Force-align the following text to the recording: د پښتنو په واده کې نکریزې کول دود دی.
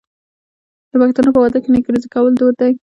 د 0.89 0.91
پښتنو 1.01 1.29
په 1.35 1.39
واده 1.41 1.57
کې 1.63 1.69
نکریزې 1.75 2.07
کول 2.13 2.33
دود 2.35 2.55
دی. 2.61 2.71